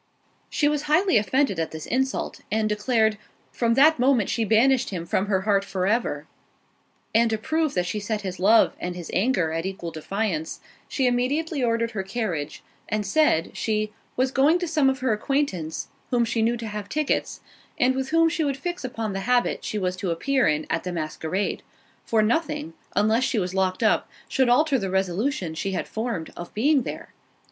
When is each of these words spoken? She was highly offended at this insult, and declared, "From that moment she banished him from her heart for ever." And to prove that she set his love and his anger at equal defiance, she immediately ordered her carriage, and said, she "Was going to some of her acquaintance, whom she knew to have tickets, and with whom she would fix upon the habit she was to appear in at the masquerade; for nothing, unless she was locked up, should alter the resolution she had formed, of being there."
She 0.49 0.67
was 0.67 0.81
highly 0.89 1.19
offended 1.19 1.59
at 1.59 1.69
this 1.69 1.85
insult, 1.85 2.41
and 2.51 2.67
declared, 2.67 3.19
"From 3.51 3.75
that 3.75 3.99
moment 3.99 4.31
she 4.31 4.43
banished 4.43 4.89
him 4.89 5.05
from 5.05 5.27
her 5.27 5.41
heart 5.41 5.63
for 5.63 5.85
ever." 5.85 6.25
And 7.13 7.29
to 7.29 7.37
prove 7.37 7.75
that 7.75 7.85
she 7.85 7.99
set 7.99 8.21
his 8.21 8.39
love 8.39 8.73
and 8.79 8.95
his 8.95 9.11
anger 9.13 9.51
at 9.51 9.63
equal 9.63 9.91
defiance, 9.91 10.59
she 10.87 11.05
immediately 11.05 11.63
ordered 11.63 11.91
her 11.91 12.01
carriage, 12.01 12.63
and 12.89 13.05
said, 13.05 13.51
she 13.55 13.93
"Was 14.15 14.31
going 14.31 14.57
to 14.57 14.67
some 14.67 14.89
of 14.89 15.01
her 15.01 15.13
acquaintance, 15.13 15.89
whom 16.09 16.25
she 16.25 16.41
knew 16.41 16.57
to 16.57 16.67
have 16.67 16.89
tickets, 16.89 17.41
and 17.77 17.93
with 17.93 18.09
whom 18.09 18.27
she 18.27 18.43
would 18.43 18.57
fix 18.57 18.83
upon 18.83 19.13
the 19.13 19.19
habit 19.29 19.63
she 19.63 19.77
was 19.77 19.95
to 19.97 20.09
appear 20.09 20.47
in 20.47 20.65
at 20.67 20.83
the 20.83 20.91
masquerade; 20.91 21.61
for 22.05 22.23
nothing, 22.23 22.73
unless 22.95 23.23
she 23.23 23.37
was 23.37 23.53
locked 23.53 23.83
up, 23.83 24.09
should 24.27 24.49
alter 24.49 24.79
the 24.79 24.89
resolution 24.89 25.53
she 25.53 25.73
had 25.73 25.87
formed, 25.87 26.33
of 26.35 26.51
being 26.55 26.81
there." 26.81 27.13